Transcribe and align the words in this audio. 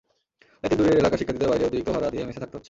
এতে 0.65 0.75
দূরের 0.79 0.99
এলাকার 1.01 1.19
শিক্ষার্থীদের 1.19 1.51
বাইরে 1.51 1.67
অতিরিক্ত 1.67 1.89
ভাড়া 1.95 2.09
দিয়ে 2.13 2.27
মেসে 2.27 2.41
থাকতে 2.41 2.53
হচ্ছে। 2.55 2.59